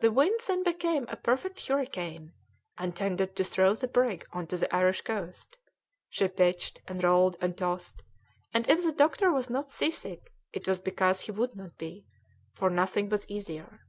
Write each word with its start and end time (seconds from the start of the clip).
The 0.00 0.10
wind 0.10 0.40
then 0.48 0.62
became 0.62 1.04
a 1.10 1.16
perfect 1.18 1.66
hurricane, 1.66 2.32
and 2.78 2.96
tended 2.96 3.36
to 3.36 3.44
throw 3.44 3.74
the 3.74 3.86
brig 3.86 4.24
on 4.32 4.46
to 4.46 4.56
the 4.56 4.74
Irish 4.74 5.02
coast; 5.02 5.58
she 6.08 6.26
pitched, 6.28 6.80
and 6.88 7.04
rolled, 7.04 7.36
and 7.38 7.54
tossed, 7.54 8.02
and 8.54 8.66
if 8.66 8.82
the 8.82 8.92
doctor 8.92 9.30
was 9.30 9.50
not 9.50 9.68
seasick 9.68 10.32
it 10.54 10.66
was 10.66 10.80
because 10.80 11.20
he 11.20 11.32
would 11.32 11.54
not 11.54 11.76
be, 11.76 12.06
for 12.54 12.70
nothing 12.70 13.10
was 13.10 13.28
easier. 13.28 13.80